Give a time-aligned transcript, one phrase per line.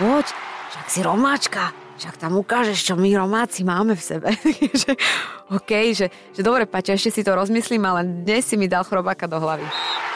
[0.00, 0.26] poď,
[0.72, 4.32] však si romáčka, však tam ukážeš, čo my Romáci máme v sebe.
[4.80, 4.96] že,
[5.52, 9.28] OK, že, že dobre, Paťa, ešte si to rozmyslím, ale dnes si mi dal chrobáka
[9.28, 9.68] do hlavy.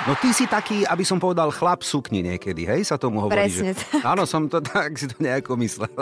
[0.09, 3.37] No ty si taký, aby som povedal, chlap sukni niekedy, hej, sa tomu hovorí.
[3.37, 4.01] Presne že...
[4.01, 5.93] Áno, som to tak si to nejako myslel.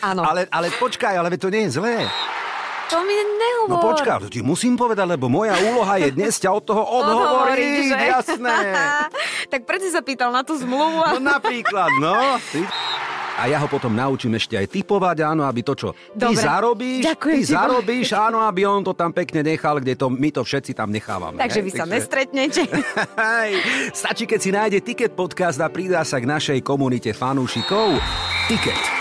[0.00, 0.24] Áno.
[0.24, 2.08] Ale, ale počkaj, ale to nie je zlé.
[2.88, 3.68] To mi nehovor.
[3.68, 7.92] No počkaj, to ti musím povedať, lebo moja úloha je dnes ťa od toho odhovoriť,
[7.92, 8.56] jasné.
[9.52, 11.04] tak prečo sa pýtal na tú zmluvu?
[11.04, 12.40] No napríklad, no.
[12.48, 12.64] Ty...
[13.38, 16.42] A ja ho potom naučím ešte aj typovať, áno, aby to, čo ty Dobre.
[16.42, 20.34] zarobíš, Ďakujem ty bo- zarobíš, áno, aby on to tam pekne nechal, kde to my
[20.34, 21.38] to všetci tam nechávame.
[21.38, 21.66] Takže hej?
[21.66, 22.62] vy sa nestretnete.
[23.38, 23.52] Hej,
[23.94, 27.94] stačí, keď si nájde Ticket podcast a pridá sa k našej komunite fanúšikov.
[28.50, 28.97] Ticket.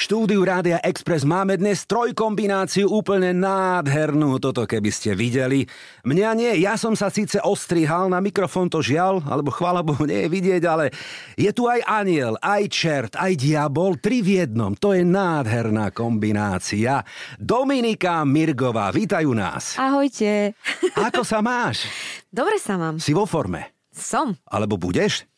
[0.00, 5.68] Štúdiu Rádia Express máme dnes trojkombináciu úplne nádhernú, toto keby ste videli.
[6.08, 10.24] Mňa nie, ja som sa síce ostrihal, na mikrofón to žiaľ, alebo chvála Bohu nie
[10.24, 10.88] je vidieť, ale
[11.36, 14.72] je tu aj aniel, aj čert, aj diabol, tri v jednom.
[14.80, 17.04] To je nádherná kombinácia.
[17.36, 19.76] Dominika Mirgová, vítajú nás.
[19.76, 20.56] Ahojte.
[20.96, 21.84] Ako sa máš?
[22.32, 22.96] Dobre sa mám.
[22.96, 23.79] Si vo forme?
[24.00, 24.34] Som.
[24.48, 25.28] Alebo budeš?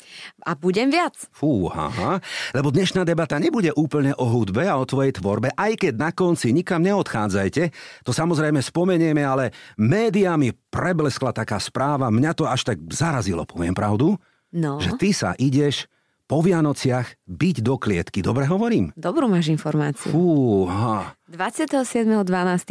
[0.47, 1.19] A budem viac.
[1.35, 2.23] Fú, aha.
[2.55, 6.55] Lebo dnešná debata nebude úplne o hudbe a o tvojej tvorbe, aj keď na konci
[6.55, 7.75] nikam neodchádzajte.
[8.07, 12.09] To samozrejme spomenieme, ale médiami prebleskla taká správa.
[12.09, 14.15] Mňa to až tak zarazilo, poviem pravdu.
[14.53, 15.91] No, Že ty sa ideš
[16.25, 18.25] po Vianociach byť do klietky.
[18.25, 18.91] Dobre hovorím?
[18.95, 20.09] dobrú máš informáciu.
[20.09, 21.13] Fúha.
[21.29, 22.23] 27.12.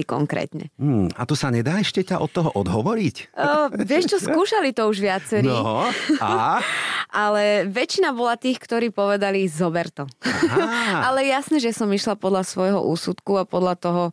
[0.05, 0.69] konkrétne.
[0.77, 3.33] Hm, a to sa nedá ešte ťa od toho odhovoriť?
[3.33, 3.49] O,
[3.81, 5.89] vieš čo, skúšali to už viacerí, No,
[6.21, 6.61] a?
[7.25, 10.05] ale väčšina bola tých, ktorí povedali zober to.
[11.07, 14.03] Ale jasné, že som išla podľa svojho úsudku a podľa toho,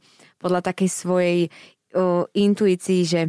[0.40, 1.38] podľa takej svojej
[1.92, 3.20] o, intuícii, že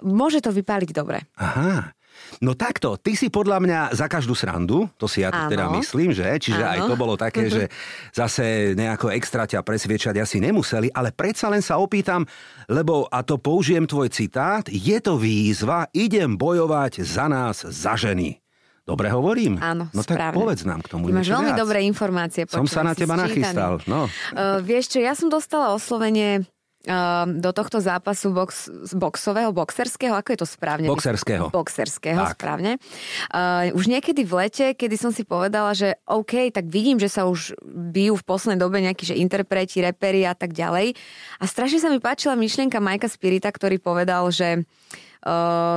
[0.00, 1.20] môže to vypáliť dobre.
[1.36, 1.92] Aha.
[2.38, 5.48] No takto, ty si podľa mňa za každú srandu, to si ja Áno.
[5.48, 6.24] teda myslím, že?
[6.32, 6.88] Čiže aj Áno.
[6.88, 7.66] to bolo také, že
[8.12, 12.24] zase nejako extra ťa presviečať asi nemuseli, ale predsa len sa opýtam,
[12.66, 18.38] lebo, a to použijem tvoj citát, je to výzva, idem bojovať za nás, za ženy.
[18.80, 19.54] Dobre hovorím?
[19.60, 20.34] Áno, No tak správne.
[20.34, 21.60] povedz nám k tomu Ty máš veľmi viac.
[21.60, 22.42] dobré informácie.
[22.46, 24.10] Som sa na teba nachystal, no.
[24.34, 26.42] Uh, vieš čo, ja som dostala oslovenie
[27.36, 30.88] do tohto zápasu box, boxového, boxerského, ako je to správne?
[30.88, 31.52] Boxerského.
[31.52, 32.40] Boxerského, Tak.
[32.40, 32.80] správne.
[33.28, 37.28] Uh, už niekedy v lete, kedy som si povedala, že OK, tak vidím, že sa
[37.28, 40.96] už bijú v poslednej dobe nejakí, že interpreti, reperi a tak ďalej.
[41.36, 45.08] A strašne sa mi páčila myšlienka Majka Spirita, ktorý povedal, že Uh,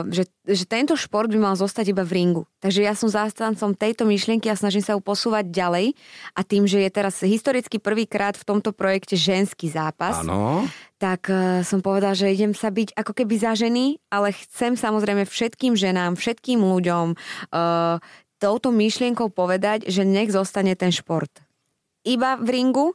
[0.08, 2.44] že, že tento šport by mal zostať iba v ringu.
[2.64, 5.92] Takže ja som zástancom tejto myšlienky a snažím sa ju posúvať ďalej.
[6.32, 10.64] A tým, že je teraz historicky prvýkrát v tomto projekte ženský zápas, Áno.
[10.96, 15.28] tak uh, som povedala, že idem sa byť ako keby za ženy, ale chcem samozrejme
[15.28, 17.20] všetkým ženám, všetkým ľuďom
[17.52, 18.00] uh,
[18.40, 21.32] touto myšlienkou povedať, že nech zostane ten šport
[22.04, 22.88] iba v ringu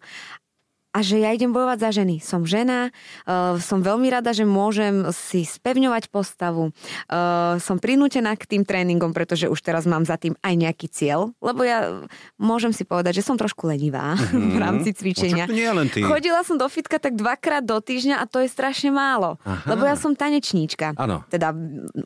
[0.89, 2.17] a že ja idem bojovať za ženy.
[2.25, 2.89] Som žena,
[3.29, 6.73] uh, som veľmi rada, že môžem si spevňovať postavu.
[7.07, 11.37] Uh, som prinútená k tým tréningom, pretože už teraz mám za tým aj nejaký cieľ,
[11.45, 12.09] lebo ja
[12.41, 14.17] môžem si povedať, že som trošku lenivá
[14.55, 15.45] v rámci cvičenia.
[15.45, 16.01] No, to nie len ty.
[16.01, 19.37] Chodila som do fitka tak dvakrát do týždňa a to je strašne málo.
[19.45, 19.69] Aha.
[19.69, 20.97] Lebo ja som tanečníčka.
[20.97, 21.21] Áno.
[21.29, 21.53] Teda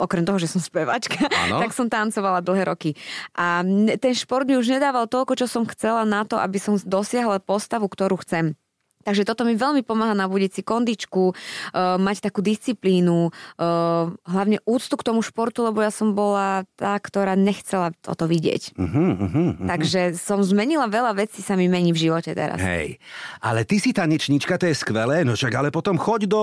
[0.03, 1.23] okrem toho, že som spevačka,
[1.63, 2.99] tak som tancovala dlhé roky.
[3.39, 3.63] A
[3.97, 7.87] ten šport mi už nedával toľko, čo som chcela na to, aby som dosiahla postavu,
[7.87, 8.59] ktorú chcem.
[9.03, 14.95] Takže toto mi veľmi pomáha nabudiť si kondičku, uh, mať takú disciplínu, uh, hlavne úctu
[14.97, 18.79] k tomu športu, lebo ja som bola tá, ktorá nechcela toto vidieť.
[18.79, 19.67] Uh-huh, uh-huh, uh-huh.
[19.67, 22.59] Takže som zmenila veľa vecí, sa mi mení v živote teraz.
[22.63, 23.03] Hej,
[23.43, 26.43] ale ty si tanečníčka, to je skvelé, no však ale potom choď do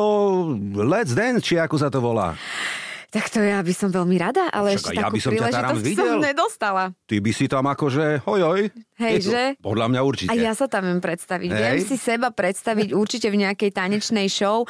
[0.84, 2.36] Let's Dance, či ako sa to volá.
[3.09, 5.81] Tak to ja by som veľmi rada, ale Však ešte ja takú by som príležitosť
[5.81, 6.06] videl.
[6.06, 6.84] som nedostala.
[7.03, 8.59] Ty by si tam akože, hojoj.
[9.02, 9.44] Hej, Je to- že?
[9.59, 10.30] Podľa mňa určite.
[10.30, 11.50] A ja sa tam viem predstaviť.
[11.50, 11.58] Hej.
[11.58, 14.69] Viem si seba predstaviť určite v nejakej tanečnej show.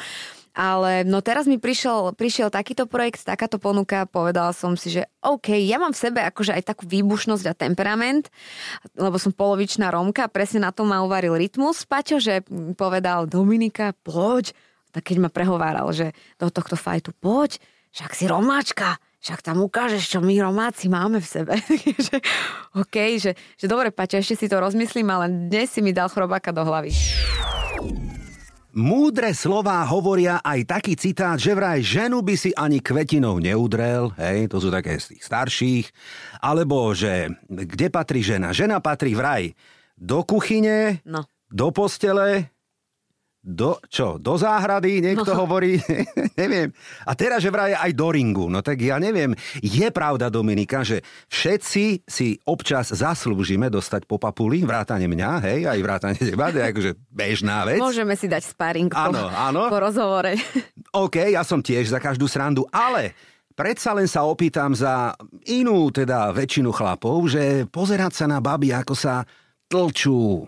[0.50, 5.54] Ale no teraz mi prišiel, prišiel takýto projekt, takáto ponuka, povedala som si, že OK,
[5.54, 8.26] ja mám v sebe akože aj takú výbušnosť a temperament,
[8.98, 11.86] lebo som polovičná Romka, presne na to ma uvaril rytmus.
[11.86, 12.42] Paťo, že
[12.74, 14.50] povedal Dominika, poď.
[14.90, 20.16] Tak keď ma prehováral, že do tohto fajtu poď, však si Romáčka, však tam ukážeš,
[20.16, 21.54] čo my Romáci máme v sebe.
[22.06, 22.16] že,
[22.74, 26.54] OK, že, že dobre, Paťo, ešte si to rozmyslím, ale dnes si mi dal chrobáka
[26.54, 26.94] do hlavy.
[28.70, 34.46] Múdre slová hovoria aj taký citát, že vraj ženu by si ani kvetinou neudrel, hej,
[34.46, 35.86] to sú také z tých starších,
[36.38, 38.54] alebo že kde patrí žena?
[38.54, 39.58] Žena patrí vraj
[39.98, 41.26] do kuchyne, No.
[41.50, 42.54] do postele,
[43.40, 45.38] do, čo, do záhrady, niekto no.
[45.44, 45.80] hovorí,
[46.40, 46.68] neviem.
[47.08, 48.52] A teraz, že vraj aj do ringu.
[48.52, 49.32] No tak ja neviem.
[49.64, 51.00] Je pravda, Dominika, že
[51.32, 56.66] všetci si občas zaslúžime dostať po papuli, vrátane mňa, hej, aj vrátane teba, to je
[56.68, 57.80] akože bežná vec.
[57.80, 59.62] Môžeme si dať sparring áno, po, áno.
[59.72, 60.36] po rozhovore.
[61.08, 63.16] OK, ja som tiež za každú srandu, ale
[63.56, 65.16] predsa len sa opýtam za
[65.48, 69.24] inú, teda väčšinu chlapov, že pozerať sa na baby, ako sa
[69.70, 70.44] tlčú,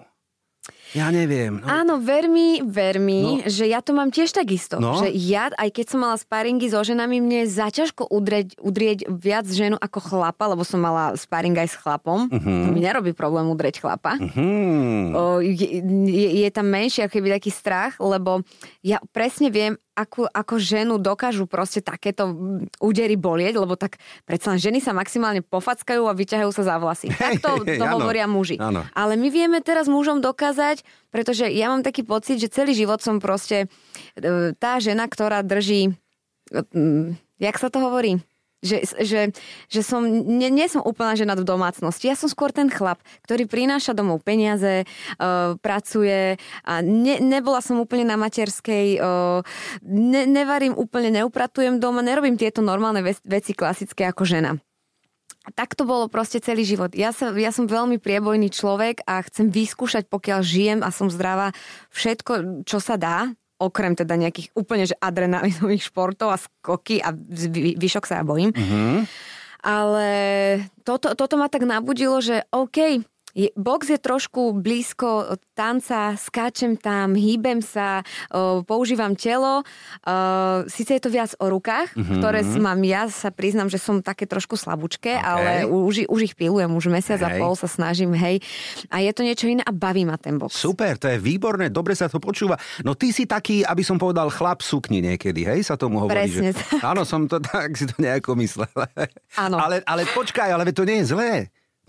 [0.92, 1.60] ja neviem.
[1.60, 1.66] No.
[1.68, 3.48] Áno, ver mi, ver mi, no.
[3.48, 4.76] že ja to mám tiež takisto.
[4.76, 5.00] No.
[5.00, 9.48] Že ja, aj keď som mala sparingy so ženami, mne je zaťažko udrieť, udrieť viac
[9.48, 12.28] ženu ako chlapa, lebo som mala sparing aj s chlapom.
[12.28, 12.72] Uh-huh.
[12.72, 14.20] mi nerobí problém udrieť chlapa.
[14.20, 15.16] Uh-huh.
[15.16, 18.44] O, je, je, je tam menší ako keby taký strach, lebo
[18.84, 22.32] ja presne viem, ako, ako ženu dokážu proste takéto
[22.80, 27.08] údery bolieť, lebo tak predsa len ženy sa maximálne pofackajú a vyťahajú sa za vlasy.
[27.22, 28.58] Tak to, to hovoria muži.
[28.58, 28.82] Ano.
[28.98, 33.18] Ale my vieme teraz mužom dokázať, pretože ja mám taký pocit, že celý život som
[33.22, 33.66] proste
[34.18, 35.94] e, tá žena, ktorá drží
[37.40, 38.20] jak sa to hovorí?
[38.62, 39.34] že, že,
[39.66, 42.06] že som, nie, nie som úplná žena v domácnosti.
[42.06, 47.82] Ja som skôr ten chlap, ktorý prináša domov peniaze, uh, pracuje a ne, nebola som
[47.82, 49.42] úplne na materskej, uh,
[49.82, 54.54] ne, nevarím úplne, neupratujem doma, nerobím tieto normálne veci klasické ako žena.
[55.42, 56.94] Tak to bolo proste celý život.
[56.94, 61.50] Ja, sa, ja som veľmi priebojný človek a chcem vyskúšať, pokiaľ žijem a som zdravá,
[61.90, 67.14] všetko, čo sa dá, okrem teda nejakých úplne že adrenalinových športov a skoky a
[67.74, 68.54] vyšok sa ja bojím.
[68.54, 68.96] Mm-hmm.
[69.62, 70.10] Ale
[70.82, 77.16] toto, toto ma tak nabudilo, že OK, je, box je trošku blízko tanca, skáčem tam,
[77.16, 79.60] hýbem sa, o, používam telo.
[79.60, 79.64] O,
[80.68, 82.18] Sice je to viac o rukách, mm-hmm.
[82.20, 85.24] ktoré mám ja, sa priznam, že som také trošku slabúčke, okay.
[85.24, 87.26] ale už, už ich pilujem, už mesiac hej.
[87.26, 88.40] a pol sa snažím, hej.
[88.92, 90.56] A je to niečo iné a baví ma ten box.
[90.56, 92.60] Super, to je výborné, dobre sa to počúva.
[92.84, 96.28] No ty si taký, aby som povedal, chlap sukni niekedy, hej, sa tomu hovorí.
[96.28, 96.52] Presne.
[96.52, 96.84] Že...
[96.84, 98.70] Áno, som to tak si to nejako myslel.
[99.40, 99.56] Áno.
[99.56, 101.32] Ale, ale počkaj, ale to nie je zlé.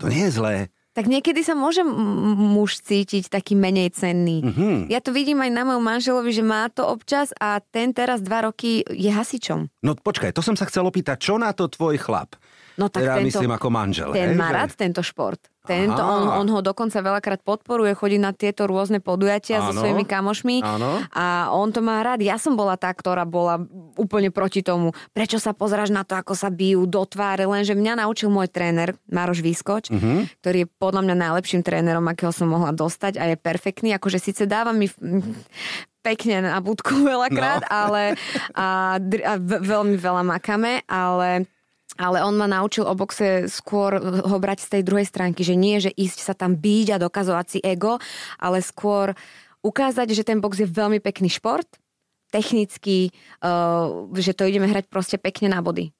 [0.02, 0.73] To nie je zlé.
[0.94, 4.46] Tak niekedy sa môže muž cítiť taký menej cenný.
[4.46, 4.76] Mm-hmm.
[4.94, 8.46] Ja to vidím aj na mojom manželovi, že má to občas a ten teraz dva
[8.46, 9.66] roky je hasičom.
[9.82, 12.38] No počkaj, to som sa chcel opýtať, čo na to tvoj chlap?
[12.74, 14.10] No tak teda tento, myslím ako manžel.
[14.10, 14.54] Ten hej, má že...
[14.58, 15.38] rád tento šport.
[15.64, 19.72] Tento, on, on ho dokonca veľakrát podporuje, chodí na tieto rôzne podujatia Áno.
[19.72, 21.00] so svojimi kamošmi Áno.
[21.08, 22.20] a on to má rád.
[22.20, 23.64] Ja som bola tá, ktorá bola
[23.96, 24.92] úplne proti tomu.
[25.16, 27.48] Prečo sa pozráš na to, ako sa bijú do tváre?
[27.48, 30.28] Lenže mňa naučil môj tréner Maroš Výskoč, uh-huh.
[30.44, 33.96] ktorý je podľa mňa najlepším trénerom, akého som mohla dostať a je perfektný.
[33.96, 34.92] Akože síce dáva mi
[36.04, 37.72] pekne na budku veľakrát, no.
[37.72, 38.20] ale
[38.52, 41.48] a, a veľmi veľa makame, ale
[41.94, 45.78] ale on ma naučil o boxe skôr ho brať z tej druhej stránky, že nie,
[45.78, 48.02] že ísť sa tam byť a dokazovať si ego,
[48.38, 49.14] ale skôr
[49.62, 51.66] ukázať, že ten box je veľmi pekný šport,
[52.34, 55.94] technický, uh, že to ideme hrať proste pekne na body.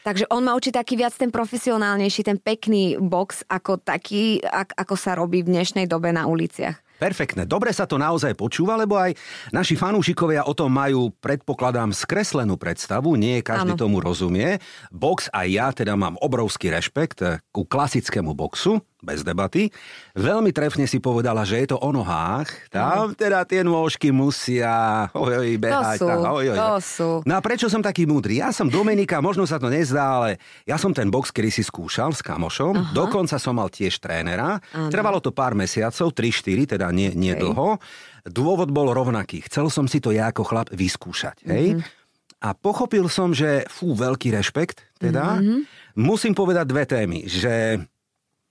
[0.00, 5.12] Takže on ma učí taký viac ten profesionálnejší, ten pekný box, ako taký, ako sa
[5.12, 6.80] robí v dnešnej dobe na uliciach.
[7.00, 7.48] Perfektné.
[7.48, 9.16] Dobre sa to naozaj počúva, lebo aj
[9.56, 13.16] naši fanúšikovia o tom majú, predpokladám, skreslenú predstavu.
[13.16, 13.80] Nie každý ano.
[13.80, 14.60] tomu rozumie.
[14.92, 19.72] Box aj ja teda mám obrovský rešpekt ku klasickému boxu bez debaty.
[20.16, 22.48] Veľmi trefne si povedala, že je to o nohách.
[22.68, 25.98] Tam teda tie nôžky musia oj, oj, behať.
[25.98, 27.10] To sú, tam, oj, oj, to sú.
[27.24, 28.44] No a prečo som taký múdry?
[28.44, 32.12] Ja som Dominika, možno sa to nezdá, ale ja som ten box kedy si skúšal
[32.12, 32.74] s kamošom.
[32.76, 32.92] Aha.
[32.92, 34.60] Dokonca som mal tiež trénera.
[34.60, 34.92] Aha.
[34.92, 37.42] Trvalo to pár mesiacov, 3-4, teda nie, nie okay.
[37.42, 37.80] dlho.
[38.28, 39.40] Dôvod bol rovnaký.
[39.48, 41.48] Chcel som si to ja ako chlap vyskúšať.
[41.48, 41.80] Hej?
[41.80, 41.98] Mm-hmm.
[42.40, 45.40] A pochopil som, že fú, veľký rešpekt teda.
[45.40, 45.60] Mm-hmm.
[46.00, 47.84] Musím povedať dve témy, že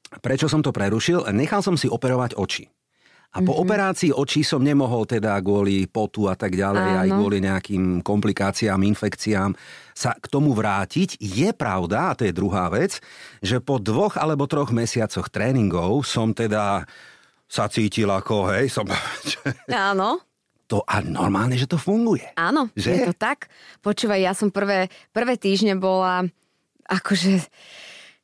[0.10, 1.30] Prečo som to prerušil?
[1.30, 2.66] Nechal som si operovať oči.
[3.30, 3.62] A po mm-hmm.
[3.62, 7.01] operácii očí som nemohol teda kvôli potu a tak ďalej, Áno.
[7.06, 9.54] aj kvôli nejakým komplikáciám, infekciám
[9.94, 11.22] sa k tomu vrátiť.
[11.22, 12.98] Je pravda, a to je druhá vec,
[13.46, 16.89] že po dvoch alebo troch mesiacoch tréningov som teda
[17.46, 18.89] sa cítil ako, hej, som...
[19.94, 20.25] Áno.
[20.70, 22.34] To a normálne, že to funguje.
[22.34, 22.98] Áno, že?
[22.98, 23.50] je to tak.
[23.86, 26.25] Počúvaj, ja som prvé, prvé týždne bola
[26.89, 27.46] akože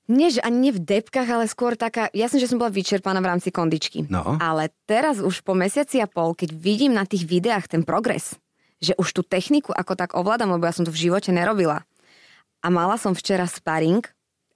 [0.06, 2.14] nie, že ani nie v depkách, ale skôr taká...
[2.14, 4.06] Ja som, že som bola vyčerpaná v rámci kondičky.
[4.06, 4.38] No.
[4.38, 8.38] Ale teraz už po mesiaci a pol, keď vidím na tých videách ten progres,
[8.78, 11.82] že už tú techniku ako tak ovládam, lebo ja som to v živote nerobila.
[12.62, 14.06] A mala som včera sparring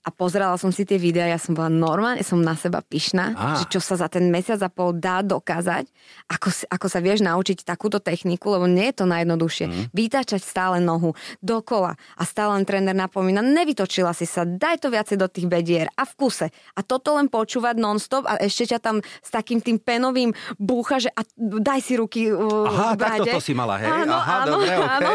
[0.10, 3.62] a pozerala som si tie videá, ja som bola normálne, som na seba pyšná, Á.
[3.62, 5.86] že čo sa za ten mesiac a pol dá dokázať,
[6.26, 9.66] ako, ako sa vieš naučiť takúto techniku, lebo nie je to najjednoduchšie.
[9.70, 9.84] Mm.
[9.94, 11.14] Vytáčať stále nohu
[11.46, 15.86] dokola a stále len tréner napomína, nevytočila si sa, daj to viacej do tých bedier
[15.94, 16.50] a v kuse.
[16.50, 21.14] A toto len počúvať non-stop a ešte ťa tam s takým tým penovým búcha, že
[21.14, 23.32] a daj si ruky uh, Aha, v takto brade.
[23.38, 23.86] to si mala, hej?
[23.86, 24.90] Áno, Aha, áno, dobre, okej.
[24.90, 25.10] áno.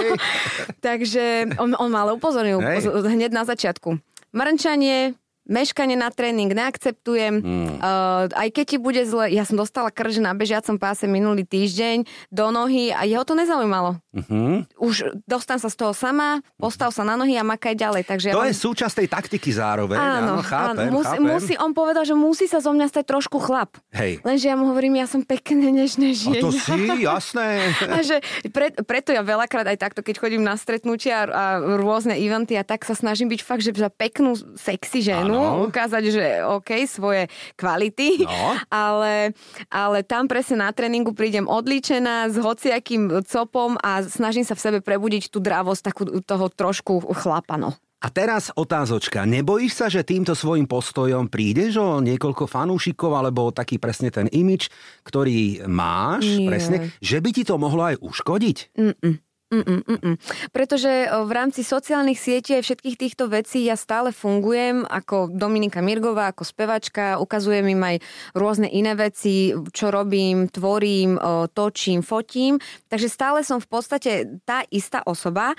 [0.87, 1.25] Takže
[1.59, 3.99] on, on ma ale upozornil upozor- hneď na začiatku.
[4.35, 5.15] Mrnčanie,
[5.45, 7.35] meškanie na tréning neakceptujem.
[7.41, 7.69] Mm.
[7.79, 12.09] Uh, aj keď ti bude zle, ja som dostala krž na bežiacom páse minulý týždeň
[12.33, 14.01] do nohy a jeho to nezaujímalo.
[14.15, 14.71] Mhm.
[14.79, 18.03] Už dostan sa z toho sama, postav sa na nohy a makaj ďalej.
[18.07, 18.51] Takže ja To mám...
[18.51, 19.99] je súčasť tej taktiky zároveň.
[19.99, 21.03] Áno, chápem, áno.
[21.03, 21.27] Musí, chápem.
[21.27, 23.75] musí, on povedal, že musí sa zo mňa stať trošku chlap.
[23.91, 24.23] Hej.
[24.23, 26.43] Lenže ja mu hovorím, ja som pekne nežné A žien.
[26.43, 27.75] to si, jasné.
[27.95, 28.23] A že
[28.55, 32.63] pre, preto ja veľakrát aj takto, keď chodím na stretnutia a, a rôzne eventy a
[32.63, 35.34] tak sa snažím byť fakt, že za peknú, sexy ženu, Áno.
[35.69, 38.57] Ukázať, že OK, svoje kvality, No.
[38.71, 39.33] ale,
[39.69, 44.79] ale tam presne na tréningu prídem odlíčená s hociakým copom a snažím sa v sebe
[44.81, 47.75] prebudiť tú dravosť takú toho trošku chlapano.
[47.99, 49.25] A teraz otázočka.
[49.25, 54.69] Nebojíš sa, že týmto svojim postojom prídeš o niekoľko fanúšikov alebo taký presne ten imič,
[55.01, 56.45] ktorý máš, Nie.
[56.45, 58.77] presne, že by ti to mohlo aj uškodiť?
[58.77, 59.15] Mm-mm,
[59.63, 60.15] mm-mm.
[60.51, 65.85] Pretože o, v rámci sociálnych sietí aj všetkých týchto vecí ja stále fungujem ako Dominika
[65.85, 67.97] Mirgová, ako spevačka, ukazujem im aj
[68.35, 71.21] rôzne iné veci, čo robím, tvorím,
[71.53, 72.59] točím, fotím.
[72.89, 75.53] Takže stále som v podstate tá istá osoba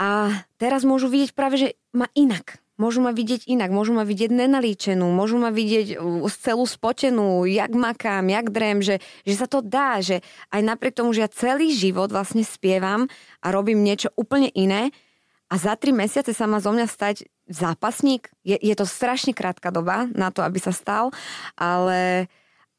[0.00, 2.63] a teraz môžu vidieť práve, že ma inak.
[2.74, 5.94] Môžu ma vidieť inak, môžu ma vidieť nenalíčenú, môžu ma vidieť
[6.42, 11.14] celú spotenú, jak makám, jak drem, že, že sa to dá, že aj napriek tomu,
[11.14, 13.06] že ja celý život vlastne spievam
[13.38, 14.90] a robím niečo úplne iné
[15.46, 18.26] a za tri mesiace sa má zo mňa stať zápasník.
[18.42, 21.14] Je, je to strašne krátka doba na to, aby sa stal,
[21.54, 22.26] ale,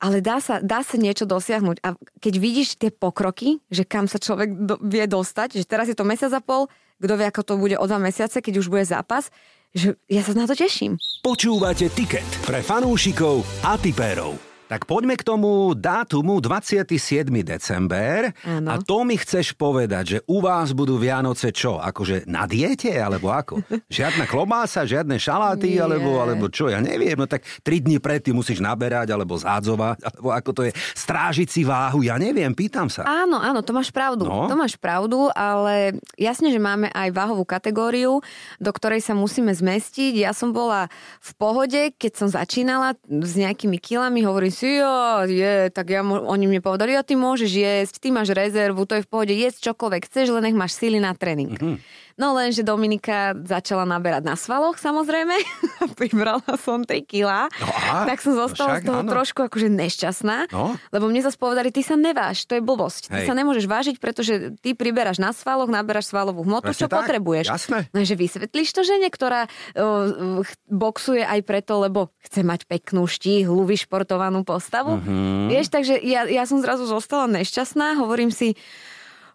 [0.03, 1.79] ale dá, sa, dá sa niečo dosiahnuť.
[1.87, 5.95] A keď vidíš tie pokroky, že kam sa človek do, vie dostať, že teraz je
[5.95, 6.67] to mesiac a pol,
[6.99, 9.31] kto vie, ako to bude o dva mesiace, keď už bude zápas,
[9.75, 10.95] že ja sa na to teším.
[11.19, 14.54] Počúvate Ticket pre fanúšikov a tipérov.
[14.65, 17.29] Tak poďme k tomu dátumu 27.
[17.45, 18.33] december.
[18.41, 18.73] Áno.
[18.73, 21.77] A to mi chceš povedať, že u vás budú Vianoce čo?
[21.77, 22.89] Akože na diete?
[22.97, 23.61] Alebo ako?
[23.93, 25.77] Žiadna klobása, žiadne šaláty?
[25.77, 25.85] Nie.
[25.85, 26.73] Alebo, alebo čo?
[26.73, 27.13] Ja neviem.
[27.13, 30.73] No tak 3 dní predtým musíš naberať, alebo zádzovať, alebo ako to je.
[30.97, 32.01] Strážiť si váhu.
[32.01, 33.05] Ja neviem, pýtam sa.
[33.05, 34.25] Áno, áno, to máš pravdu.
[34.25, 34.49] No.
[34.49, 38.17] To máš pravdu, ale jasne, že máme aj váhovú kategóriu,
[38.57, 40.25] do ktorej sa musíme zmestiť.
[40.25, 40.89] Ja som bola
[41.21, 46.47] v pohode, keď som začínala s nejakými kilami, hovorím si, jo, je, tak ja, oni
[46.47, 50.07] mne povedali, ja ty môžeš jesť, ty máš rezervu, to je v pohode, jesť čokoľvek
[50.07, 51.51] chceš, len nech máš síly na tréning.
[51.51, 51.75] Mm-hmm.
[52.15, 55.35] No lenže Dominika začala naberať na svaloch, samozrejme.
[55.99, 57.51] Pribrala som 3 kila.
[57.51, 59.11] No tak som no zostala však z toho áno.
[59.11, 60.47] trošku akože nešťastná.
[60.47, 60.79] No.
[60.95, 63.11] Lebo mne zase povedali, ty sa neváž, to je blbosť.
[63.11, 63.27] Ty Hej.
[63.27, 67.51] sa nemôžeš vážiť, pretože ty priberáš na svaloch, naberáš svalovú hmotu, Presne čo tak, potrebuješ.
[67.51, 67.79] jasné.
[67.91, 70.39] No že vysvetlíš to žene, ktorá uh,
[70.71, 75.03] boxuje aj preto, lebo chce mať peknú štíhlu, vyšportovanú postavu.
[75.03, 75.51] Mhm.
[75.51, 78.55] Vieš, takže ja, ja som zrazu zostala nešťastná, hovorím si,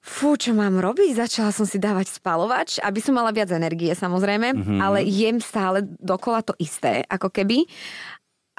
[0.01, 1.13] fú, čo mám robiť?
[1.15, 4.77] Začala som si dávať spalovač, aby som mala viac energie samozrejme, Mhm.
[4.81, 7.69] ale jem stále dokola to isté, ako keby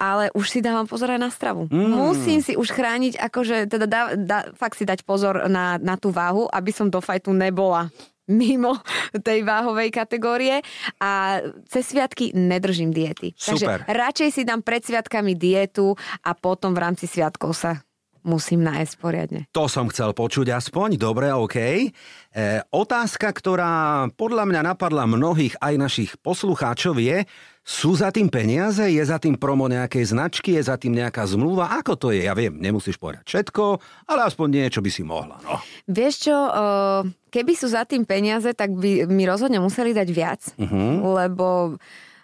[0.02, 1.70] ale už si dávam pozor aj na stravu.
[1.70, 1.94] Mm.
[1.94, 6.10] Musím si už chrániť, akože teda dá, dá, fakt si dať pozor na, na tú
[6.10, 7.94] váhu, aby som do fajtu nebola
[8.26, 8.82] mimo
[9.28, 10.66] tej váhovej kategórie
[10.98, 13.38] a cez sviatky nedržím diety.
[13.38, 13.86] Super.
[13.86, 15.94] Takže radšej si dám pred sviatkami dietu
[16.26, 17.78] a potom v rámci sviatkov sa
[18.22, 19.42] musím nájsť poriadne.
[19.54, 21.58] To som chcel počuť aspoň, dobre, OK.
[21.58, 21.88] E,
[22.70, 27.26] otázka, ktorá podľa mňa napadla mnohých aj našich poslucháčov je,
[27.62, 31.70] sú za tým peniaze, je za tým promo nejakej značky, je za tým nejaká zmluva,
[31.78, 32.26] ako to je?
[32.26, 33.78] Ja viem, nemusíš povedať všetko,
[34.10, 35.38] ale aspoň niečo by si mohla.
[35.46, 35.62] No.
[35.86, 40.42] Vieš čo, eh, keby sú za tým peniaze, tak by mi rozhodne museli dať viac,
[41.22, 41.78] lebo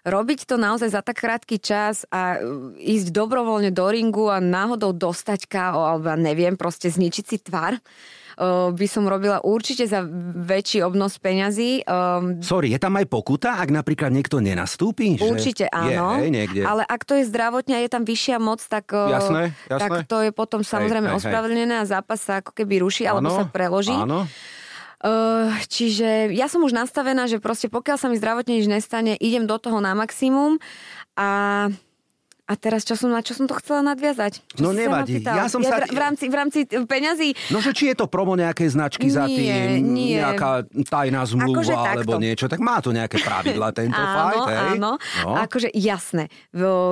[0.08, 2.44] robiť to naozaj za tak krátky čas a eh,
[2.80, 8.72] ísť dobrovoľne do ringu a náhodou dostať KO, alebo neviem, proste zničiť si tvar, eh,
[8.72, 10.02] by som robila určite za
[10.40, 11.84] väčší obnos peňazí.
[11.84, 15.20] eh, Sorry, je tam aj pokuta, ak napríklad niekto nenastúpi?
[15.20, 16.62] Že Určite áno, Je, hej, niekde.
[16.64, 19.82] ale ak to je zdravotne a je tam vyššia moc, tak, Jasné, jasné.
[19.84, 21.20] tak to je potom samozrejme hej, hej.
[21.20, 23.92] ospravedlnené a zápas sa ako keby ruší alebo sa preloží.
[23.92, 24.24] Áno.
[24.98, 29.46] Uh, čiže ja som už nastavená, že proste pokiaľ sa mi zdravotne nič nestane, idem
[29.46, 30.58] do toho na maximum
[31.14, 31.70] a
[32.48, 34.40] A teraz čo som, na čo som to chcela nadviazať?
[34.50, 35.20] Čo No nevadí.
[35.20, 38.34] Ja som ja sa- v, rámci, v rámci peňazí No, že či je to promo
[38.34, 39.36] nejaké značky za Nie,
[39.76, 40.16] tým, nie.
[40.16, 42.24] nejaká tajná zmluva Akože alebo takto.
[42.24, 44.60] niečo, tak má to nejaké pravidla tento áno, fight, hej?
[44.74, 45.36] áno, No.
[45.38, 46.32] akože jasné.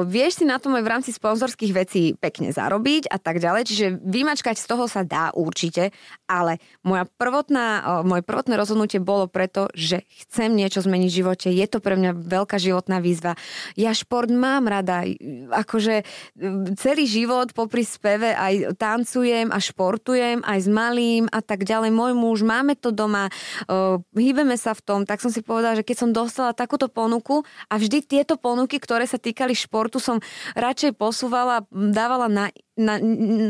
[0.03, 3.85] Vieš si na tom aj v rámci sponzorských vecí pekne zarobiť a tak ďalej, čiže
[3.97, 5.95] vymačkať z toho sa dá určite,
[6.25, 7.65] ale moja prvotná,
[8.01, 12.11] moje prvotné rozhodnutie bolo preto, že chcem niečo zmeniť v živote, je to pre mňa
[12.13, 13.39] veľká životná výzva.
[13.73, 15.07] Ja šport mám rada,
[15.49, 16.05] akože
[16.75, 21.93] celý život popri speve aj tancujem a športujem aj s malým a tak ďalej.
[21.93, 23.29] Môj muž, máme to doma,
[23.69, 27.45] uh, hýbeme sa v tom, tak som si povedala, že keď som dostala takúto ponuku
[27.69, 30.19] a vždy tieto ponuky, ktoré sa týkali športu, som
[30.57, 32.99] radšej posúvala, dávala na, na,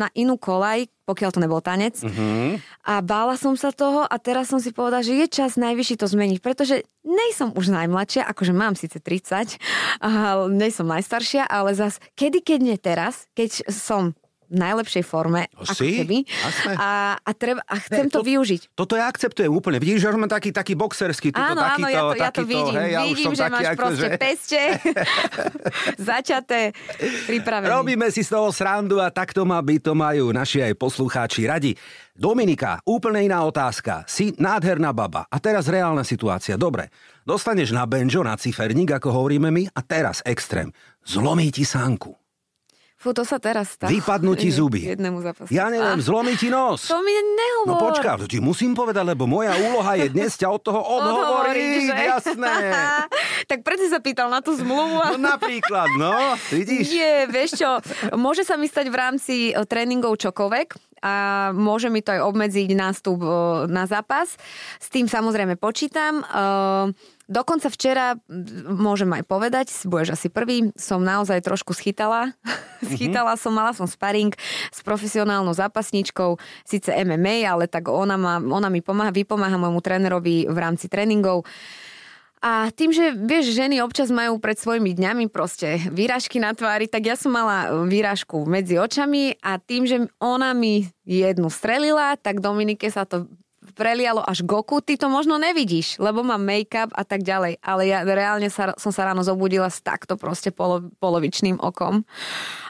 [0.06, 2.02] na inú kolaj, pokiaľ to nebol tanec.
[2.02, 2.62] Mhm.
[2.86, 6.10] A bála som sa toho a teraz som si povedala, že je čas najvyšší to
[6.10, 9.58] zmeniť, pretože nejsom už najmladšia, akože mám síce 30,
[10.02, 10.10] a
[10.50, 14.18] nejsom najstaršia, ale zas kedy, keď nie teraz, keď som
[14.48, 16.18] najlepšej forme, No ako si, keby.
[16.24, 16.74] jasné.
[16.76, 18.62] A, a, treba, a chcem Ne, to, to- využiť.
[18.72, 19.78] Toto ja akceptujem úplne.
[19.78, 22.40] Vidíš, že už mám taký, taký boxerský, tuto, Áno, takýto, áno, ja to, ja to
[22.40, 22.76] takýto, vidím.
[22.76, 24.18] hej, ja vidím, že taký, máš ako, proste že...
[24.18, 24.62] peste,
[26.00, 26.60] začaté,
[27.26, 27.70] pripravené.
[27.70, 31.46] Robíme si z toho srandu a tak to má byť, to majú naši aj poslucháči
[31.46, 31.72] radi.
[32.12, 34.08] Dominika, úplne iná otázka.
[34.08, 35.28] Si nádherná baba.
[35.28, 36.56] A teraz reálna situácia.
[36.56, 36.88] Dobre,
[37.22, 40.72] dostaneš na benžo, na ciferník, ako hovoríme my, a teraz extrém.
[41.04, 42.16] Zlomí ti sánku.
[42.96, 43.92] Fú, to sa teraz stalo.
[43.92, 44.88] Vypadnú ti zuby.
[44.88, 45.52] Jednému zápasu.
[45.52, 46.88] Ja neviem, zlomí ti nos.
[46.88, 47.92] To mi No nehovor.
[47.92, 52.56] počká, to ti musím povedať, lebo moja úloha je dnes ťa od toho odhovoriť, jasné.
[53.52, 55.02] tak preto si sa pýtal na tú zmluvu.
[55.16, 56.16] No napríklad, no,
[56.50, 56.90] vidíš?
[56.90, 57.70] Nie, vieš čo,
[58.16, 61.14] môže sa mi stať v rámci e, tréningov čokoľvek a
[61.54, 63.30] môže mi to aj obmedziť nástup e,
[63.68, 64.34] na zápas.
[64.80, 66.24] S tým samozrejme počítam.
[67.26, 68.22] Dokonca včera,
[68.70, 72.38] môžem aj povedať, budeš asi prvý, som naozaj trošku schytala.
[72.94, 74.30] schytala som, mala som sparring
[74.70, 80.46] s profesionálnou zápasníčkou, síce MMA, ale tak ona, ma, ona mi pomáha, vypomáha môjmu trénerovi
[80.46, 81.50] v rámci tréningov.
[82.46, 87.10] A tým, že vieš, ženy občas majú pred svojimi dňami proste výražky na tvári, tak
[87.10, 92.46] ja som mala e, výražku medzi očami a tým, že ona mi jednu strelila, tak
[92.46, 93.26] Dominike sa to
[93.76, 98.02] prelialo až goku, ty to možno nevidíš, lebo mám make-up a tak ďalej, ale ja
[98.08, 102.08] reálne sa, som sa ráno zobudila s takto proste polo, polovičným okom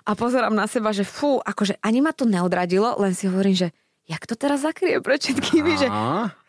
[0.04, 3.68] a pozerám na seba, že fú, akože ani ma to neodradilo, len si hovorím, že
[4.10, 5.88] jak to teraz zakrie pred všetkými, že.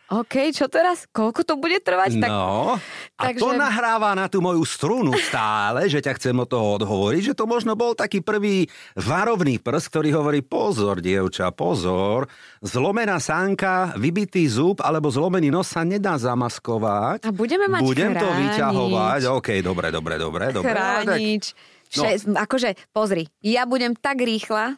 [0.08, 1.02] OK, čo teraz?
[1.04, 2.14] Koľko to bude trvať?
[2.16, 2.78] Tak No,
[3.12, 7.22] a takže- to nahráva na tú moju strunu stále, že ťa chcem od toho odhovoriť,
[7.24, 12.30] že to možno bol taký prvý varovný prst, ktorý hovorí pozor, dievča, pozor,
[12.62, 17.26] zlomená sánka, vybitý zub alebo zlomený nos sa nedá zamaskovať.
[17.26, 18.38] A budeme mať Budem to chránič.
[18.46, 19.20] vyťahovať.
[19.28, 20.44] OK, dobre, dobre, dobre.
[20.50, 21.44] dobre ale tak- chránič.
[21.88, 22.38] Vše, No.
[22.38, 24.74] Akože, pozri, ja budem tak rýchla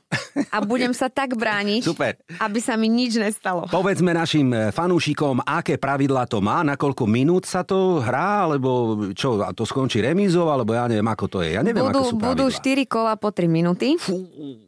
[0.49, 2.21] a budem sa tak brániť, Super.
[2.38, 3.64] aby sa mi nič nestalo.
[3.66, 8.71] Povedzme našim e, fanúšikom, aké pravidlá to má, na koľko minút sa to hrá, alebo
[9.12, 11.57] čo, a to skončí remízou, alebo ja neviem, ako to je.
[11.57, 12.85] Ja neviem, budú, ako sú budú pravidlá.
[12.87, 13.97] 4 kola po 3 minúty.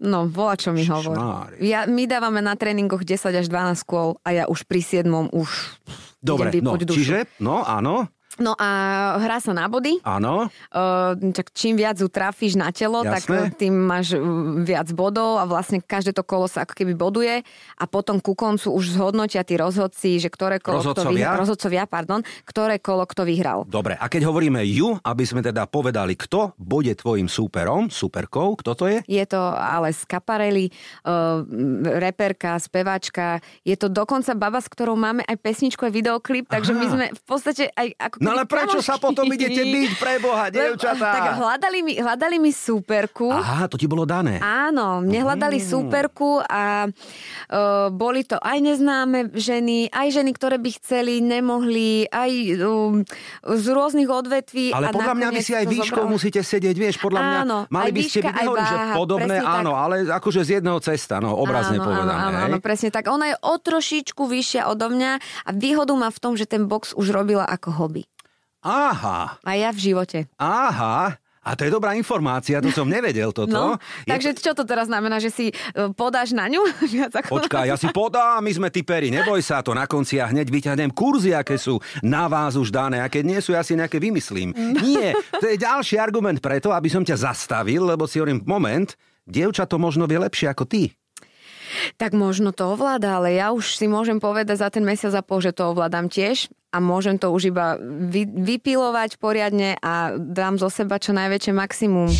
[0.01, 1.15] No, volá, čo mi hovor.
[1.15, 1.61] Šmári.
[1.63, 5.49] Ja, my dávame na tréningoch 10 až 12 kôl a ja už pri 7 už
[6.21, 7.01] Dobre, no, dušu.
[7.01, 8.05] čiže, no áno,
[8.41, 8.69] No a
[9.21, 10.01] hrá sa na body.
[10.01, 10.49] áno,
[11.37, 13.13] tak čím viac ju trafíš na telo, Jasné.
[13.13, 14.21] tak uh, tým máš uh,
[14.65, 17.45] viac bodov a vlastne každé to kolo sa ako keby boduje
[17.77, 21.13] a potom ku koncu už zhodnotia tí rozhodci, že ktoré kolo kto Rozhodcovia?
[21.13, 23.69] vyhral, rozhodcovia, pardon, ktoré kolo kto vyhral.
[23.69, 24.01] dobre.
[24.01, 28.85] A keď hovoríme ju, aby sme teda povedali, kto bude tvojim súperom, superkou, kto to
[28.89, 29.05] je?
[29.05, 30.73] Je to ale z Kaparely,
[31.05, 31.45] uh,
[32.01, 33.45] reperka, speváčka.
[33.69, 36.93] Je to dokonca baba, s ktorou máme aj pesničku, aj videoklip, takže my Aha.
[36.97, 39.05] sme v podstate aj ako No ale prečo sa kamošky.
[39.05, 41.11] potom idete byť pre Boha, dievčatá?
[41.11, 43.27] Tak hľadali mi, hľadali mi súperku.
[43.35, 44.39] Aha, to ti bolo dané.
[44.39, 45.67] Áno, mne hľadali Mm.
[45.67, 52.31] súperku a uh, boli to aj neznáme ženy, aj ženy, ktoré by chceli, nemohli, aj
[52.63, 53.03] um,
[53.43, 54.71] z rôznych odvetví.
[54.71, 57.91] Ale a podľa mňa vy si aj výškou musíte sedieť, vieš, podľa mňa Áno, mali
[57.91, 59.59] by ste byť, nehovorím, že podobné, presne tak.
[59.59, 62.21] áno, ale akože z jedného cesta, no, obrazne áno, povedané.
[62.21, 63.09] Áno, áno, presne tak.
[63.09, 66.93] Ona je o trošičku vyššia odo mňa a výhodu má v tom, že ten box
[66.95, 68.05] už robila ako hobby.
[68.61, 70.29] Aha, A ja v živote.
[70.37, 71.17] aha.
[71.41, 73.49] A to je dobrá informácia, to som nevedel toto.
[73.49, 75.55] No, Je- takže čo to teraz znamená, že si e,
[75.97, 76.61] podáš na ňu?
[77.33, 80.93] Počkaj, ja si podám, my sme typeri, neboj sa to na konci a hneď vyťahnem
[80.93, 84.53] kurzy, aké sú na vás už dané a keď nie sú, ja si nejaké vymyslím.
[84.85, 88.93] Nie, to je ďalší argument preto, aby som ťa zastavil, lebo si hovorím, moment,
[89.25, 90.93] dievča to možno vie lepšie ako ty.
[91.97, 95.43] Tak možno to ovláda, ale ja už si môžem povedať za ten mesiac a pol,
[95.43, 100.71] že to ovládam tiež a môžem to už iba vy, vypilovať poriadne a dám zo
[100.71, 102.11] seba čo najväčšie maximum.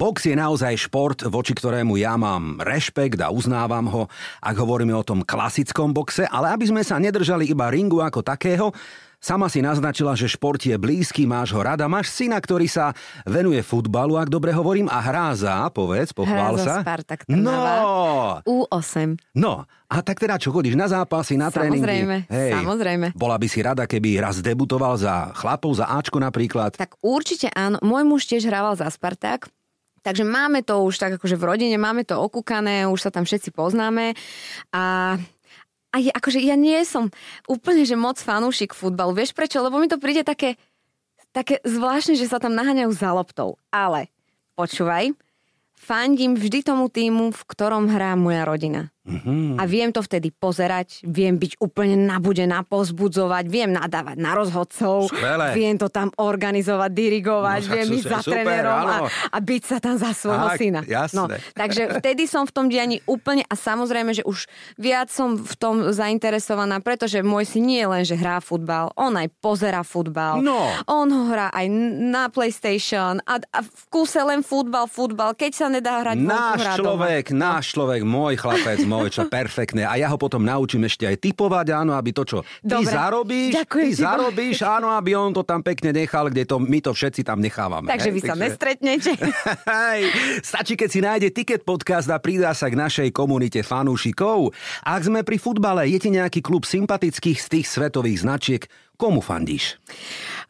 [0.00, 4.02] Box je naozaj šport, voči ktorému ja mám rešpekt a uznávam ho,
[4.40, 8.72] ak hovoríme o tom klasickom boxe, ale aby sme sa nedržali iba ringu ako takého,
[9.20, 11.84] Sama si naznačila, že šport je blízky, máš ho rada.
[11.92, 12.96] Máš syna, ktorý sa
[13.28, 16.80] venuje futbalu, ak dobre hovorím, a hrá za, povedz, pochvál sa.
[16.80, 18.40] Spartak no!
[18.48, 19.20] U8.
[19.36, 21.84] No, a tak teda čo, chodíš na zápasy, na tréningy?
[21.84, 23.06] Samozrejme, Hej, samozrejme.
[23.12, 26.80] Bola by si rada, keby raz debutoval za chlapov, za Ačko napríklad?
[26.80, 27.76] Tak určite áno.
[27.84, 29.52] Môj muž tiež hrával za Spartak.
[30.00, 33.52] Takže máme to už tak akože v rodine, máme to okúkané, už sa tam všetci
[33.52, 34.16] poznáme
[34.72, 35.16] a
[35.90, 37.10] a je, akože ja nie som
[37.50, 39.14] úplne, že moc fanúšik futbalu.
[39.14, 39.58] Vieš prečo?
[39.58, 40.54] Lebo mi to príde také,
[41.34, 43.58] také zvláštne, že sa tam naháňajú za loptou.
[43.74, 44.06] Ale
[44.54, 45.10] počúvaj,
[45.74, 48.94] fandím vždy tomu týmu, v ktorom hrá moja rodina.
[49.10, 49.58] Mm-hmm.
[49.58, 55.52] A viem to vtedy pozerať, viem byť úplne nabudená, pozbudzovať, viem nadávať na rozhodcov, Skvelé.
[55.58, 59.76] viem to tam organizovať, dirigovať, no, viem ísť za super, trénerom a, a byť sa
[59.82, 60.80] tam za svojho tak, syna.
[60.86, 61.16] Jasné.
[61.16, 61.24] No,
[61.56, 64.46] takže vtedy som v tom dianí úplne a samozrejme, že už
[64.78, 69.28] viac som v tom zainteresovaná, pretože môj syn nie len, že hrá futbal, on aj
[69.40, 70.44] pozera futbal.
[70.44, 70.70] No.
[70.86, 71.66] On ho hrá aj
[71.98, 75.32] na PlayStation a, a v kúse len futbal, futbal.
[75.32, 77.40] Keď sa nedá hrať, náš človek, doma.
[77.40, 79.88] náš človek, môj chlapec, môj Oj, čo perfektné.
[79.88, 82.92] A ja ho potom naučím ešte aj typovať, áno, aby to, čo ty Dobre.
[82.92, 86.92] zarobíš, Ďakujem ty zarobíš, áno, aby on to tam pekne nechal, kde to my to
[86.92, 87.88] všetci tam nechávame.
[87.88, 88.16] Takže hej?
[88.16, 89.12] vy sa nestretnete.
[90.50, 94.52] Stačí, keď si nájde Ticket podcast a pridá sa k našej komunite fanúšikov.
[94.84, 98.62] Ak sme pri futbale, je ti nejaký klub sympatických z tých svetových značiek,
[99.00, 99.80] komu fandíš?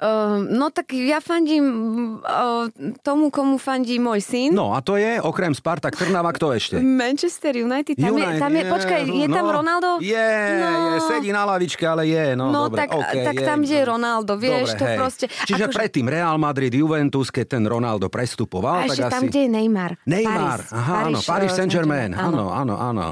[0.01, 1.65] Uh, no tak ja fandím
[2.25, 2.73] uh,
[3.05, 4.57] tomu, komu fandí môj syn.
[4.57, 6.81] No a to je, okrem Spartak Trnava, kto ešte?
[6.81, 8.01] Manchester United.
[8.01, 9.89] Tam, United, je, tam je, počkaj, je no, tam Ronaldo?
[10.01, 10.97] Je, no.
[10.97, 13.81] je, sedí na lavičke, ale je, no, No dobre, tak, okay, tak je, tam je
[13.85, 13.89] no.
[13.93, 14.97] Ronaldo, vieš, dobre, to hej.
[14.97, 15.25] proste...
[15.29, 19.13] Čiže akože- predtým Real Madrid, Juventus, keď ten Ronaldo prestupoval, A tak ešte asi...
[19.13, 19.91] tam, kde je Neymar.
[20.09, 20.73] Neymar, Paris.
[20.73, 23.07] aha, áno, Paris, Paris eh, Saint-Germain, áno, áno, áno.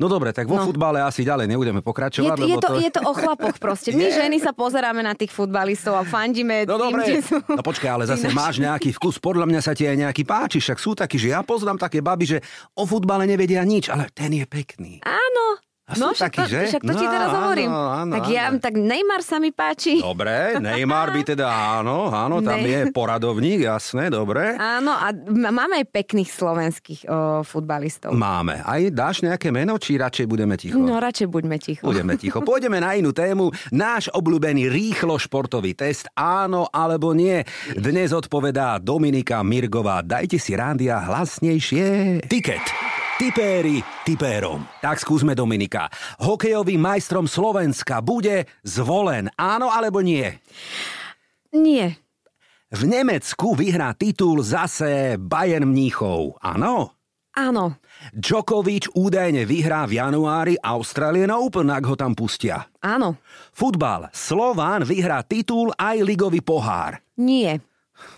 [0.00, 0.66] No dobre, tak vo No.
[0.66, 3.94] futbale asi ďalej nebudeme Je, pokračovať, je, lebo to, je to o chlapoch proste.
[3.94, 4.18] My Je.
[4.18, 6.31] ženy sa pozeráme na tých futbalistov a fandíme
[6.64, 7.36] No tým, dobre, sú...
[7.44, 8.36] no počkaj, ale zase Ináč.
[8.40, 11.44] máš nejaký vkus, podľa mňa sa ti aj nejaký páči, však sú takí, že ja
[11.44, 12.38] poznám také baby, že
[12.74, 15.04] o futbale nevedia nič, ale ten je pekný.
[15.04, 15.60] Áno.
[15.82, 16.60] A no, však takí, to, že?
[16.70, 17.68] však to ti No, teraz áno, hovorím.
[17.68, 18.58] áno, tak ja, áno.
[18.58, 19.98] tak Neymar sa mi páči.
[19.98, 22.70] Dobre, Neymar by teda áno, áno, tam Ne.
[22.70, 24.54] je poradovník, jasné, dobre.
[24.54, 28.14] Áno, a máme aj pekných slovenských o, futbalistov.
[28.14, 28.62] Máme.
[28.62, 30.78] Aj dáš nejaké meno, či radšej budeme ticho?
[30.78, 31.82] No, radšej buďme ticho.
[31.82, 32.38] Budeme ticho.
[32.40, 33.50] Pôjdeme na inú tému.
[33.68, 36.06] Náš obľúbený rýchlo športový test.
[36.14, 37.42] Áno alebo nie.
[37.72, 39.98] Dnes odpovedá Dominika Mirgová.
[40.00, 42.22] Dajte si rádia hlasnejšie.
[42.24, 42.62] Tiket.
[43.20, 44.64] Tipéri tipérom.
[44.80, 45.92] Tak skúsme Dominika.
[46.24, 49.28] Hokejovým majstrom Slovenska bude zvolen.
[49.36, 50.32] Áno alebo nie?
[51.52, 52.00] Nie.
[52.72, 56.40] V Nemecku vyhrá titul zase Bayern Mníchov.
[56.40, 56.96] Áno?
[57.36, 57.76] Áno.
[58.16, 62.64] Djokovic údajne vyhrá v januári Australian Open, ak ho tam pustia.
[62.80, 63.20] Áno.
[63.52, 64.08] Futbal.
[64.12, 67.00] Slován vyhrá titul aj ligový pohár.
[67.20, 67.60] Nie.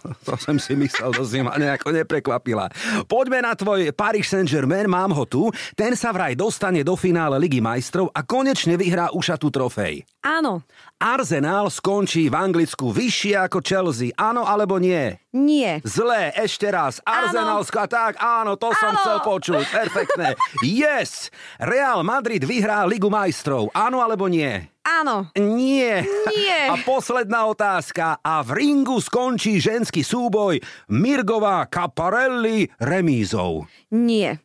[0.29, 2.69] To som si myslel, to si ma nejako neprekvapila.
[3.09, 5.49] Poďme na tvoj Paris Saint-Germain, mám ho tu.
[5.73, 10.05] Ten sa vraj dostane do finále Ligy majstrov a konečne vyhrá ušatú trofej.
[10.25, 10.65] Áno.
[10.97, 14.09] Arsenal skončí v Anglicku vyššie ako Chelsea.
[14.17, 15.21] Áno alebo nie?
[15.37, 15.85] Nie.
[15.85, 17.05] Zlé, ešte raz.
[17.05, 19.01] Arsenalská, tak áno, to som Áno.
[19.05, 19.65] chcel počuť.
[19.69, 20.29] Perfektné.
[20.65, 21.29] Yes!
[21.61, 23.69] Real Madrid vyhrá Ligu majstrov.
[23.77, 24.65] Áno alebo nie?
[24.85, 25.29] Áno.
[25.37, 26.05] Nie.
[26.29, 26.61] Nie.
[26.73, 28.21] A posledná otázka.
[28.21, 30.59] A v ringu skončí ženský súboj
[30.91, 33.69] Mirgová Caparelli remízou.
[33.95, 34.43] Nie.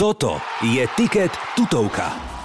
[0.00, 2.36] Toto je tiket tutovka.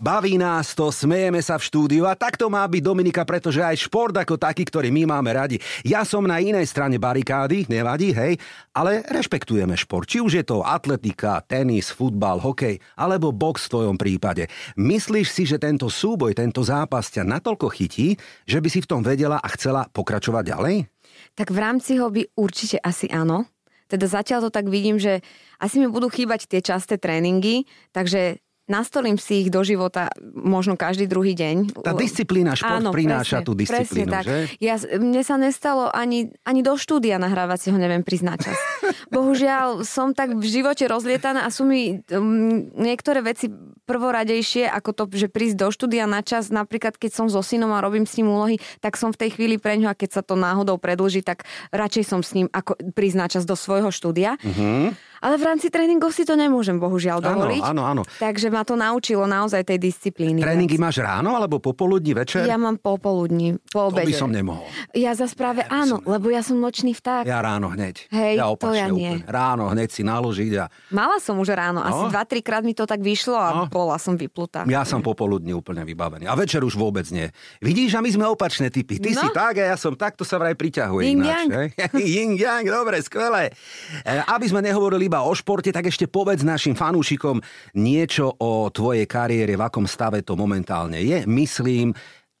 [0.00, 4.16] Baví nás to, smejeme sa v štúdiu a takto má byť Dominika, pretože aj šport
[4.16, 5.60] ako taký, ktorý my máme radi.
[5.84, 8.40] Ja som na inej strane barikády, nevadí, hej,
[8.72, 10.08] ale rešpektujeme šport.
[10.08, 14.48] Či už je to atletika, tenis, futbal, hokej alebo box v tvojom prípade.
[14.80, 18.16] Myslíš si, že tento súboj, tento zápas ťa natoľko chytí,
[18.48, 20.76] že by si v tom vedela a chcela pokračovať ďalej?
[21.38, 23.46] Tak v rámci hobby určite asi áno.
[23.90, 25.18] Teda zatiaľ to tak vidím, že
[25.58, 28.38] asi mi budú chýbať tie časté tréningy, takže
[28.70, 31.82] nastolím si ich do života možno každý druhý deň.
[31.82, 34.24] Tá disciplína, šport Áno, prináša presne, tú disciplínu, presne tak.
[34.24, 34.36] že?
[34.62, 38.58] Ja, mne sa nestalo ani, ani do štúdia nahrávacieho neviem priznať čas.
[39.14, 43.50] Bohužiaľ, som tak v živote rozlietaná a sú mi um, niektoré veci
[43.90, 47.82] prvoradejšie, ako to, že prísť do štúdia na čas, napríklad keď som so synom a
[47.82, 50.38] robím s ním úlohy, tak som v tej chvíli pre ňo a keď sa to
[50.38, 51.42] náhodou predlží, tak
[51.74, 54.38] radšej som s ním ako prísť na čas do svojho štúdia.
[54.46, 55.09] Mhm.
[55.20, 57.60] Ale v rámci tréningov si to nemôžem bohužiaľ dovoliť.
[57.60, 58.02] Áno, áno, áno.
[58.16, 60.40] Takže ma to naučilo naozaj tej disciplíny.
[60.40, 62.42] Tréningy máš ráno alebo popoludní večer?
[62.42, 64.08] Ja mám popoludní, po to obede.
[64.08, 64.64] by som nemohol.
[64.90, 67.22] Ja za práve Ja áno, som- lebo ja som nočný vták.
[67.22, 68.08] Ja ráno hneď.
[68.08, 69.12] Hej, ja to opačne ja nie.
[69.14, 69.24] úplne.
[69.26, 72.08] Ráno hneď si naložiť a Mala som už ráno, asi No.
[72.08, 73.62] 2-3 krát mi to tak vyšlo a No.
[73.68, 74.64] bola som vyplutá.
[74.64, 76.24] ja som popoludní úplne vybavený.
[76.24, 77.28] A večer už vôbec nie.
[77.60, 78.96] Vidíš, a my sme opačné typy.
[78.96, 79.20] Ty No.
[79.20, 81.04] si tak a ja som tak, to sa vraj priťahuje.
[81.04, 81.76] Yin ináč,
[82.38, 83.52] yang, dobre, skvelé.
[84.00, 87.42] E, Aby sme nehovorili iba o športe, tak ešte povedz našim fanúšikom
[87.74, 91.26] niečo o tvojej kariére, v akom stave to momentálne je.
[91.26, 91.90] Myslím,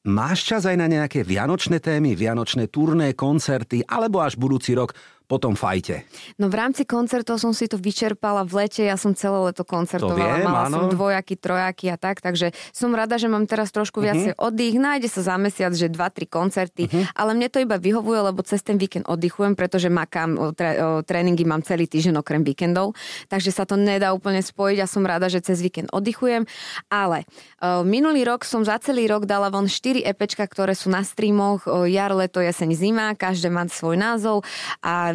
[0.06, 4.94] máš čas aj na nejaké vianočné témy, vianočné turné, koncerty, alebo až budúci rok
[5.30, 6.02] po tom fajte.
[6.34, 10.10] No v rámci koncertov som si to vyčerpala v lete, ja som celé leto koncertovala,
[10.10, 10.74] To viem, mala áno.
[10.74, 14.38] som dvojaky, trojaky a tak, takže som rada, že mám teraz trošku viacej Mhm.
[14.42, 18.58] oddych, nájde sa za mesiac, že 2-3 koncerty, ale mne to iba vyhovuje, lebo cez
[18.60, 23.54] ten víkend oddychujem, pretože makám, o, tre, o, tréningy mám celý týždeň okrem víkendov, takže
[23.54, 26.42] sa to nedá úplne spojiť a som rada, že cez víkend oddychujem,
[26.88, 27.22] ale
[27.62, 31.68] o, minulý rok som za celý rok dala von 4 EPčka, ktoré sú na streamoch,
[31.68, 34.42] o, jar, leto, jeseň, zima, každé má svoj názov
[34.80, 35.12] a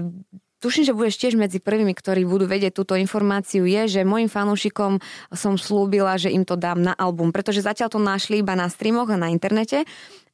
[0.63, 4.97] Tuším, že budeš tiež medzi prvými, ktorí budú vedieť túto informáciu, je, že mojim fanúšikom
[5.29, 9.11] som slúbila, že im to dám na album, pretože zatiaľ to našli iba na streamoch
[9.13, 9.85] a na internete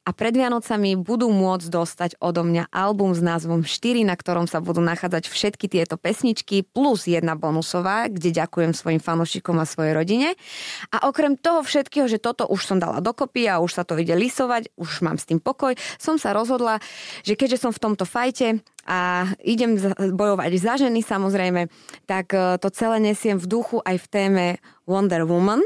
[0.02, 4.58] a pred Vianocami budú môcť dostať odo mňa album s názvom 4, na ktorom sa
[4.58, 10.34] budú nachádzať všetky tieto pesničky plus jedna bonusová, kde ďakujem svojim fanúšikom a svojej rodine.
[10.90, 14.18] A okrem toho všetkého, že toto už som dala dokopy a už sa to ide
[14.18, 16.82] lisovať, už mám s tým pokoj, som sa rozhodla,
[17.22, 19.78] že keďže som v tomto fajte a idem
[20.18, 21.70] bojovať za ženy samozrejme,
[22.10, 24.44] tak e, to celé nesiem v duchu aj v téme
[24.90, 25.62] Wonder Woman.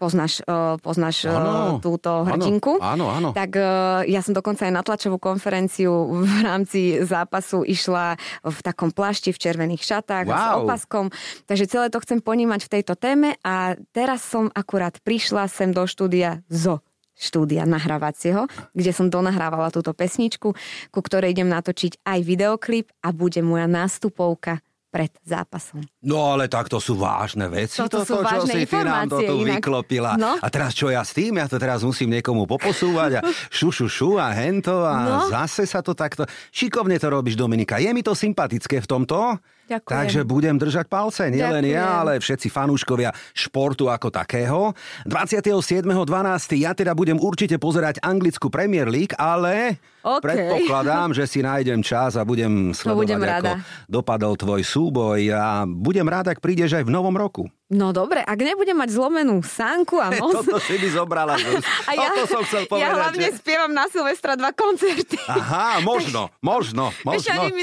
[0.00, 2.80] Poznáš, e, poznáš e, Áno, túto hrdinku?
[2.80, 3.36] áno, áno.
[3.36, 3.62] Tak e,
[4.08, 5.92] ja som dokonca aj na tlačovú konferenciu
[6.24, 10.64] v rámci zápasu išla v takom plášti v červených šatách a s Wow.
[10.64, 11.04] opaskom.
[11.44, 15.84] Takže celé to chcem ponímať v tejto téme a teraz som akurát prišla sem do
[15.84, 16.80] štúdia zo
[17.12, 20.56] štúdia nahrávacieho, kde som donahrávala túto pesničku,
[20.88, 25.86] ku ktorej idem natočiť aj videoklip a bude moja nástupovka pred zápasom.
[26.02, 27.78] No ale tak to sú vážne veci.
[27.78, 29.62] Toto sú čo si ty nám to tu inak.
[29.62, 30.18] vyklopila.
[30.18, 30.34] No.
[30.36, 31.38] A teraz čo ja s tým?
[31.38, 33.20] Ja to teraz musím niekomu poposúvať a
[33.56, 35.16] šu, šu, šu a hento a No.
[35.30, 36.26] zase sa to takto...
[36.50, 37.78] Šikovne to robíš, Dominika.
[37.78, 39.38] Je mi to sympatické v tomto.
[39.70, 39.94] Ďakujem.
[39.94, 41.30] Takže budem držať palce.
[41.30, 44.74] Nielen ja, ale všetci fanúškovia športu ako takého.
[45.06, 45.94] 27.12.
[46.58, 50.26] ja teda budem určite pozerať anglickú Premier League, ale OK.
[50.26, 53.52] predpokladám, že si nájdem čas a budem sledovať, budem ako rada.
[53.86, 57.46] dopadol tvoj súboj a budem rád, ak prídeš aj v novom roku.
[57.70, 60.42] No dobre, ak nebudem mať zlomenú sánku a nos...
[60.42, 61.38] Toto si mi zobrala.
[61.88, 62.82] A ja, Toto som chcel povedať.
[62.82, 63.38] ja hlavne že...
[63.38, 65.14] spievam na Silvestra dva koncerty.
[65.30, 67.30] Aha, možno, možno, možno.
[67.30, 67.62] ani mi.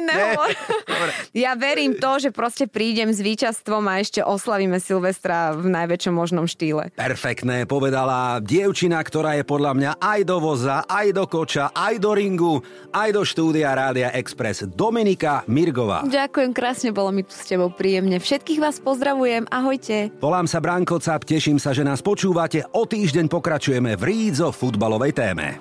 [1.36, 6.48] Ja verím to, že proste prídem s víťazstvom a ešte oslavíme Silvestra v najväčšom možnom
[6.48, 6.96] štýle.
[6.96, 12.12] Perfektné, povedala dievčina, ktorá je podľa mňa aj do voza, aj do koča, aj do
[12.16, 12.56] ringu,
[12.96, 14.64] aj do štúdia Rádia Express.
[14.72, 16.08] Dominika Mirgová.
[16.08, 18.24] Ďakujem krásne, bolo mi tu s tebou príjemne.
[18.24, 19.97] Všetkých vás pozdravujem, ahojte.
[20.22, 22.66] Volám sa Branko Cap, teším sa, že nás počúvate.
[22.76, 25.58] O týždeň pokračujeme v Rídzo futbalovej téme.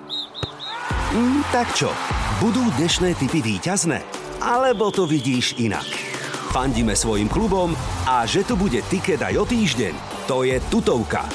[1.13, 1.89] Mm, tak čo,
[2.43, 4.03] budú dnešné typy víťazné?
[4.43, 5.87] Alebo to vidíš inak?
[6.53, 7.73] Fandíme svojim klubom
[8.05, 9.93] a že tu bude tiket aj o týždeň,
[10.29, 11.25] to je tutovka.